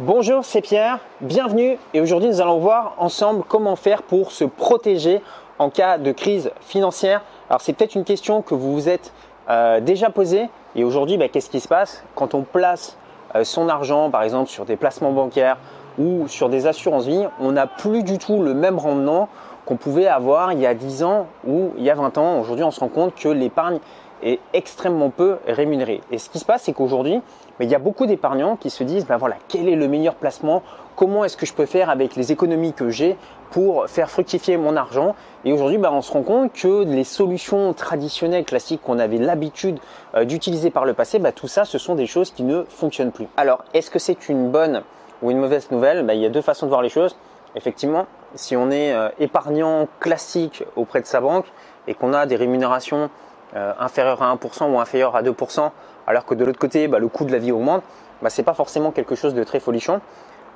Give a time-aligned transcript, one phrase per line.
[0.00, 5.20] Bonjour, c'est Pierre, bienvenue et aujourd'hui nous allons voir ensemble comment faire pour se protéger
[5.60, 7.22] en cas de crise financière.
[7.48, 9.12] Alors c'est peut-être une question que vous vous êtes
[9.48, 12.98] euh, déjà posée et aujourd'hui bah, qu'est-ce qui se passe quand on place
[13.36, 15.58] euh, son argent par exemple sur des placements bancaires
[15.96, 19.28] ou sur des assurances vie, on n'a plus du tout le même rendement
[19.64, 22.40] qu'on pouvait avoir il y a 10 ans ou il y a 20 ans.
[22.40, 23.78] Aujourd'hui on se rend compte que l'épargne
[24.24, 26.00] est extrêmement peu rémunérée.
[26.10, 27.22] Et ce qui se passe c'est qu'aujourd'hui
[27.58, 30.14] mais il y a beaucoup d'épargnants qui se disent, ben voilà, quel est le meilleur
[30.14, 30.62] placement?
[30.96, 33.16] Comment est-ce que je peux faire avec les économies que j'ai
[33.50, 35.14] pour faire fructifier mon argent?
[35.44, 39.78] Et aujourd'hui, ben, on se rend compte que les solutions traditionnelles, classiques qu'on avait l'habitude
[40.14, 43.12] euh, d'utiliser par le passé, ben, tout ça, ce sont des choses qui ne fonctionnent
[43.12, 43.26] plus.
[43.36, 44.82] Alors, est-ce que c'est une bonne
[45.22, 46.04] ou une mauvaise nouvelle?
[46.04, 47.16] Ben, Il y a deux façons de voir les choses.
[47.56, 51.46] Effectivement, si on est euh, épargnant classique auprès de sa banque
[51.86, 53.10] et qu'on a des rémunérations
[53.56, 55.70] euh, inférieures à 1% ou inférieures à 2%,
[56.06, 57.82] alors que de l'autre côté, bah, le coût de la vie augmente,
[58.22, 60.00] bah, ce n'est pas forcément quelque chose de très folichon.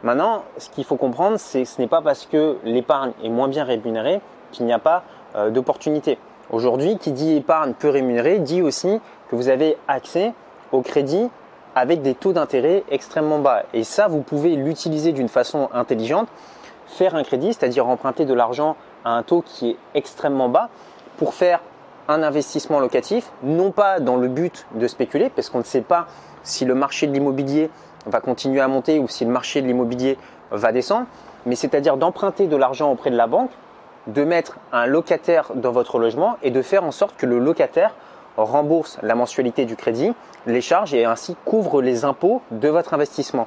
[0.03, 3.49] Maintenant, ce qu'il faut comprendre, c'est que ce n'est pas parce que l'épargne est moins
[3.49, 4.21] bien rémunérée
[4.53, 5.03] qu'il n'y a pas
[5.37, 6.19] euh, d'opportunité.
[6.51, 10.33] Aujourd'hui, qui dit épargne peu rémunérée dit aussi que vous avez accès
[10.73, 11.29] au crédit
[11.75, 13.65] avec des taux d'intérêt extrêmement bas.
[13.75, 16.29] Et ça, vous pouvez l'utiliser d'une façon intelligente,
[16.87, 20.71] faire un crédit, c'est-à-dire emprunter de l'argent à un taux qui est extrêmement bas
[21.19, 21.61] pour faire
[22.09, 26.07] un investissement locatif, non pas dans le but de spéculer, parce qu'on ne sait pas
[26.43, 27.71] si le marché de l'immobilier
[28.07, 30.17] va continuer à monter ou si le marché de l'immobilier
[30.51, 31.07] va descendre,
[31.45, 33.51] mais c'est-à-dire d'emprunter de l'argent auprès de la banque,
[34.07, 37.95] de mettre un locataire dans votre logement et de faire en sorte que le locataire
[38.39, 40.15] rembourse la mensualité du crédit,
[40.47, 43.47] les charges et ainsi couvre les impôts de votre investissement.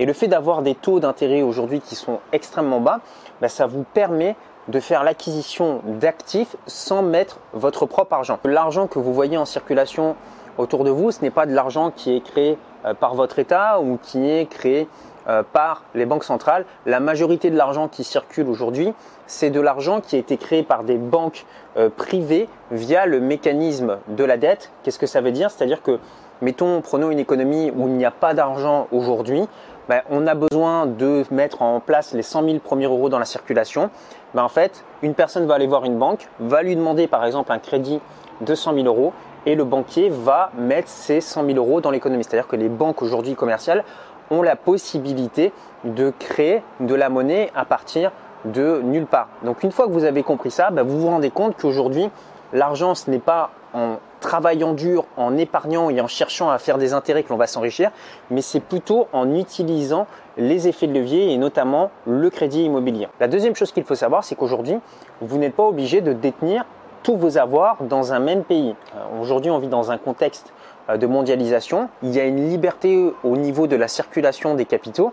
[0.00, 3.00] Et le fait d'avoir des taux d'intérêt aujourd'hui qui sont extrêmement bas,
[3.40, 4.34] bah, ça vous permet
[4.68, 8.38] de faire l'acquisition d'actifs sans mettre votre propre argent.
[8.44, 10.16] L'argent que vous voyez en circulation
[10.58, 13.80] autour de vous, ce n'est pas de l'argent qui est créé euh, par votre État
[13.80, 14.88] ou qui est créé
[15.28, 16.64] euh, par les banques centrales.
[16.86, 18.94] La majorité de l'argent qui circule aujourd'hui,
[19.26, 21.44] c'est de l'argent qui a été créé par des banques
[21.76, 24.70] euh, privées via le mécanisme de la dette.
[24.82, 25.50] Qu'est-ce que ça veut dire?
[25.50, 25.98] C'est-à-dire que,
[26.40, 29.46] mettons, prenons une économie où il n'y a pas d'argent aujourd'hui,
[29.90, 33.24] ben, on a besoin de mettre en place les 100 000 premiers euros dans la
[33.24, 33.90] circulation.
[34.34, 37.50] Ben, en fait, une personne va aller voir une banque, va lui demander par exemple
[37.50, 37.98] un crédit
[38.40, 39.12] de 100 000 euros
[39.46, 42.22] et le banquier va mettre ces 100 000 euros dans l'économie.
[42.22, 43.82] C'est-à-dire que les banques aujourd'hui commerciales
[44.30, 45.52] ont la possibilité
[45.82, 48.12] de créer de la monnaie à partir
[48.44, 49.26] de nulle part.
[49.42, 52.10] Donc une fois que vous avez compris ça, ben, vous vous rendez compte qu'aujourd'hui,
[52.52, 56.92] l'argent, ce n'est pas en travaillant dur, en épargnant et en cherchant à faire des
[56.92, 57.90] intérêts que l'on va s'enrichir,
[58.30, 63.08] mais c'est plutôt en utilisant les effets de levier et notamment le crédit immobilier.
[63.18, 64.78] La deuxième chose qu'il faut savoir, c'est qu'aujourd'hui,
[65.20, 66.64] vous n'êtes pas obligé de détenir
[67.02, 68.74] tous vos avoirs dans un même pays.
[68.94, 70.52] Euh, aujourd'hui, on vit dans un contexte
[70.88, 71.88] euh, de mondialisation.
[72.02, 75.12] Il y a une liberté au niveau de la circulation des capitaux.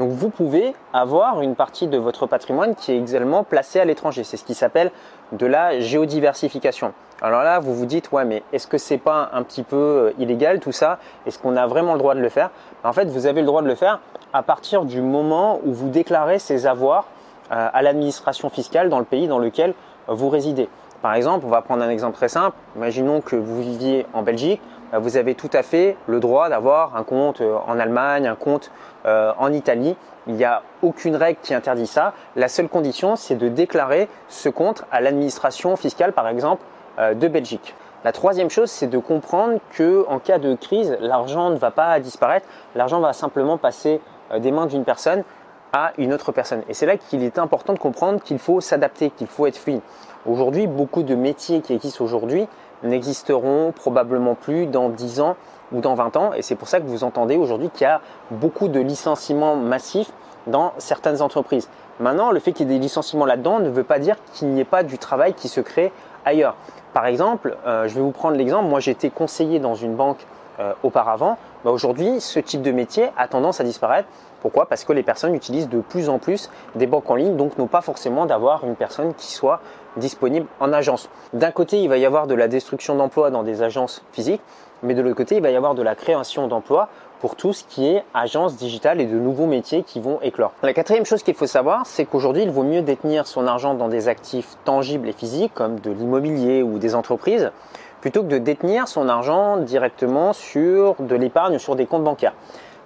[0.00, 4.24] Donc vous pouvez avoir une partie de votre patrimoine qui est également placée à l'étranger.
[4.24, 4.92] C'est ce qui s'appelle
[5.32, 6.94] de la géodiversification.
[7.20, 10.12] Alors là, vous vous dites, ouais, mais est-ce que c'est pas un petit peu euh,
[10.18, 11.00] illégal tout ça?
[11.26, 12.48] Est-ce qu'on a vraiment le droit de le faire?
[12.82, 14.00] En fait, vous avez le droit de le faire
[14.32, 17.04] à partir du moment où vous déclarez ces avoirs
[17.52, 19.74] euh, à l'administration fiscale dans le pays dans lequel
[20.08, 20.70] vous résidez.
[21.02, 22.56] Par exemple, on va prendre un exemple très simple.
[22.76, 24.60] Imaginons que vous viviez en Belgique.
[24.92, 28.70] Euh, vous avez tout à fait le droit d'avoir un compte en Allemagne, un compte
[29.04, 29.96] en Italie.
[30.26, 32.12] Il n'y a aucune règle qui interdit ça.
[32.36, 36.62] La seule condition, c'est de déclarer ce compte à l'administration fiscale, par exemple,
[36.98, 37.74] euh, de Belgique.
[38.04, 41.98] La troisième chose, c'est de comprendre que en cas de crise, l'argent ne va pas
[42.00, 44.00] disparaître, l'argent va simplement passer
[44.30, 45.24] euh, des mains d'une personne
[45.72, 46.62] à une autre personne.
[46.68, 49.80] Et c'est là qu'il est important de comprendre qu'il faut s'adapter, qu'il faut être fluide.
[50.26, 52.46] Aujourd'hui, beaucoup de métiers qui existent aujourd'hui
[52.82, 55.36] n'existeront probablement plus dans 10 ans
[55.72, 56.32] ou dans 20 ans.
[56.32, 60.12] Et c'est pour ça que vous entendez aujourd'hui qu'il y a beaucoup de licenciements massifs
[60.46, 61.68] dans certaines entreprises.
[62.00, 64.60] Maintenant, le fait qu'il y ait des licenciements là-dedans ne veut pas dire qu'il n'y
[64.60, 65.92] ait pas du travail qui se crée
[66.24, 66.56] ailleurs.
[66.92, 70.26] Par exemple, euh, je vais vous prendre l'exemple, moi été conseiller dans une banque
[70.60, 71.38] euh, auparavant.
[71.64, 74.08] Bah, aujourd'hui, ce type de métier a tendance à disparaître.
[74.40, 74.66] Pourquoi?
[74.66, 77.66] Parce que les personnes utilisent de plus en plus des banques en ligne, donc n'ont
[77.66, 79.60] pas forcément d'avoir une personne qui soit
[79.96, 81.08] disponible en agence.
[81.32, 84.42] D'un côté, il va y avoir de la destruction d'emplois dans des agences physiques,
[84.82, 86.88] mais de l'autre côté, il va y avoir de la création d'emplois
[87.20, 90.52] pour tout ce qui est agence digitale et de nouveaux métiers qui vont éclore.
[90.62, 93.88] La quatrième chose qu'il faut savoir, c'est qu'aujourd'hui, il vaut mieux détenir son argent dans
[93.88, 97.50] des actifs tangibles et physiques comme de l'immobilier ou des entreprises
[98.00, 102.34] plutôt que de détenir son argent directement sur de l'épargne sur des comptes bancaires.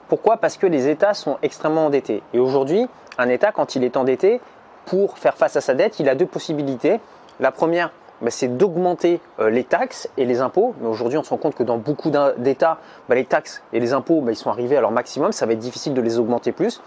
[0.08, 0.36] Pourquoi?
[0.36, 2.22] Parce que les États sont extrêmement endettés.
[2.34, 2.86] Et aujourd'hui,
[3.18, 4.40] un État, quand il est endetté,
[4.86, 7.00] pour faire face à sa dette, il a deux possibilités.
[7.40, 7.90] La première,
[8.20, 10.74] bah, c'est d'augmenter euh, les taxes et les impôts.
[10.80, 12.78] Mais aujourd'hui, on se rend compte que dans beaucoup d'États,
[13.08, 15.32] bah, les taxes et les impôts, bah, ils sont arrivés à leur maximum.
[15.32, 16.82] Ça va être difficile de les augmenter plus.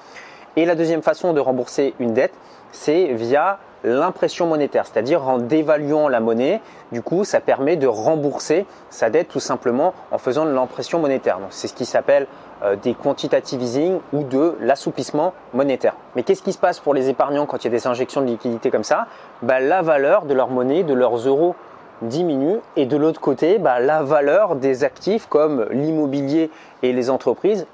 [0.57, 2.33] Et la deuxième façon de rembourser une dette,
[2.71, 6.61] c'est via l'impression monétaire, c'est-à-dire en dévaluant la monnaie.
[6.91, 11.37] Du coup, ça permet de rembourser sa dette tout simplement en faisant de l'impression monétaire.
[11.51, 12.25] c'est ce qui s'appelle
[12.63, 15.95] euh, des quantitative easing ou de l'assouplissement monétaire.
[16.15, 18.25] Mais qu'est-ce qui se passe pour les épargnants quand il y a des injections de
[18.25, 19.05] liquidités comme ça?
[19.43, 21.53] Bah, La valeur de leur monnaie, de leurs euros
[22.01, 26.49] diminue et de l'autre côté, bah, la valeur des actifs comme l'immobilier
[26.81, 27.67] et les entreprises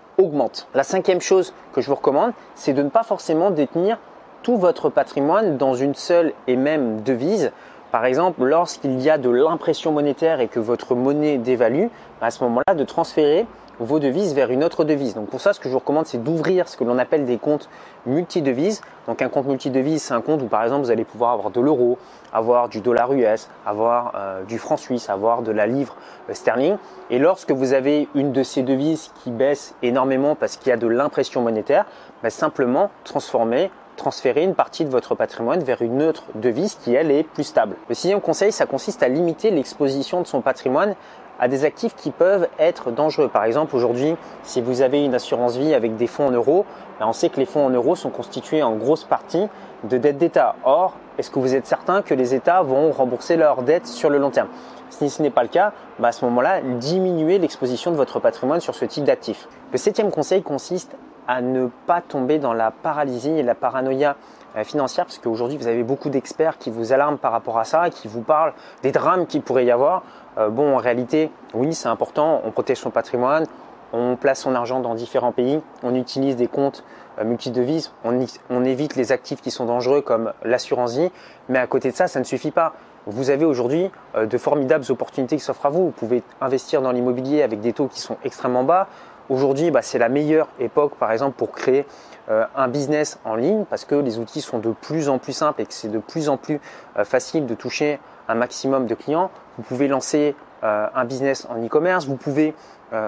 [0.73, 3.97] La cinquième chose que je vous recommande, c'est de ne pas forcément détenir
[4.43, 7.51] tout votre patrimoine dans une seule et même devise.
[7.91, 11.87] Par exemple, lorsqu'il y a de l'impression monétaire et que votre monnaie dévalue,
[12.21, 13.45] à ce moment-là, de transférer
[13.79, 15.15] vos devises vers une autre devise.
[15.15, 17.37] Donc pour ça, ce que je vous recommande, c'est d'ouvrir ce que l'on appelle des
[17.37, 17.69] comptes
[18.05, 18.81] multidevises.
[19.07, 21.59] Donc un compte multidevise, c'est un compte où par exemple vous allez pouvoir avoir de
[21.59, 21.97] l'euro,
[22.31, 25.95] avoir du dollar US, avoir euh, du franc suisse, avoir de la livre
[26.29, 26.77] euh, sterling.
[27.09, 30.77] Et lorsque vous avez une de ces devises qui baisse énormément parce qu'il y a
[30.77, 31.85] de l'impression monétaire,
[32.21, 37.11] bah, simplement transformer transférer une partie de votre patrimoine vers une autre devise qui, elle,
[37.11, 37.75] est plus stable.
[37.89, 40.95] Le sixième conseil, ça consiste à limiter l'exposition de son patrimoine
[41.39, 43.27] à des actifs qui peuvent être dangereux.
[43.27, 46.65] Par exemple, aujourd'hui, si vous avez une assurance vie avec des fonds en euros,
[46.99, 49.47] ben, on sait que les fonds en euros sont constitués en grosse partie
[49.83, 50.55] de dettes d'État.
[50.63, 54.17] Or, est-ce que vous êtes certain que les États vont rembourser leurs dettes sur le
[54.17, 54.47] long terme?
[54.89, 58.59] Si ce n'est pas le cas, ben, à ce moment-là, diminuez l'exposition de votre patrimoine
[58.59, 59.47] sur ce type d'actifs.
[59.71, 60.95] Le septième conseil consiste
[61.27, 64.15] à ne pas tomber dans la paralysie et la paranoïa
[64.55, 67.89] euh, financière, parce qu'aujourd'hui vous avez beaucoup d'experts qui vous alarment par rapport à ça,
[67.89, 68.53] qui vous parlent
[68.83, 70.03] des drames qu'il pourrait y avoir.
[70.37, 73.45] Euh, bon, en réalité, oui, c'est important, on protège son patrimoine,
[73.93, 76.83] on place son argent dans différents pays, on utilise des comptes
[77.19, 81.11] euh, multidevises, on, on évite les actifs qui sont dangereux comme l'assurance vie,
[81.49, 82.73] mais à côté de ça, ça ne suffit pas.
[83.05, 85.87] Vous avez aujourd'hui de formidables opportunités qui s'offrent à vous.
[85.87, 88.87] Vous pouvez investir dans l'immobilier avec des taux qui sont extrêmement bas.
[89.33, 91.87] Aujourd'hui, bah, c'est la meilleure époque, par exemple, pour créer
[92.29, 95.63] euh, un business en ligne parce que les outils sont de plus en plus simples
[95.63, 96.61] et que c'est de plus en plus
[96.99, 99.31] euh, facile de toucher un maximum de clients.
[99.57, 102.53] Vous pouvez lancer euh, un business en e-commerce, vous pouvez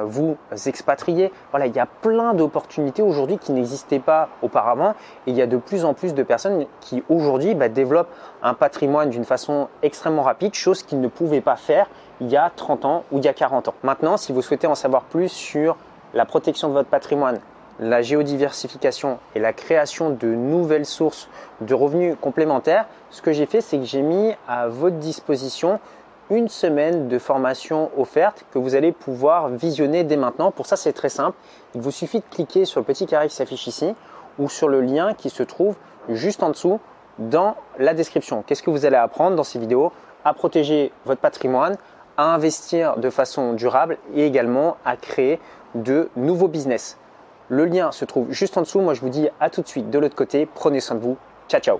[0.05, 0.35] vous
[0.65, 1.31] expatrier.
[1.51, 4.95] Voilà, il y a plein d'opportunités aujourd'hui qui n'existaient pas auparavant
[5.27, 8.09] et il y a de plus en plus de personnes qui aujourd'hui bah, développent
[8.41, 11.85] un patrimoine d'une façon extrêmement rapide, chose qu'ils ne pouvaient pas faire
[12.19, 13.73] il y a 30 ans ou il y a 40 ans.
[13.83, 15.77] Maintenant, si vous souhaitez en savoir plus sur
[16.15, 17.39] la protection de votre patrimoine,
[17.79, 21.29] la géodiversification et la création de nouvelles sources
[21.59, 25.79] de revenus complémentaires, ce que j'ai fait, c'est que j'ai mis à votre disposition
[26.31, 30.51] une semaine de formation offerte que vous allez pouvoir visionner dès maintenant.
[30.51, 31.37] Pour ça, c'est très simple.
[31.75, 33.93] Il vous suffit de cliquer sur le petit carré qui s'affiche ici
[34.39, 35.75] ou sur le lien qui se trouve
[36.09, 36.79] juste en dessous
[37.19, 38.43] dans la description.
[38.47, 39.91] Qu'est-ce que vous allez apprendre dans ces vidéos
[40.23, 41.77] À protéger votre patrimoine,
[42.17, 45.39] à investir de façon durable et également à créer
[45.75, 46.97] de nouveaux business.
[47.49, 48.81] Le lien se trouve juste en dessous.
[48.81, 50.47] Moi, je vous dis à tout de suite de l'autre côté.
[50.47, 51.17] Prenez soin de vous.
[51.47, 51.79] Ciao, ciao.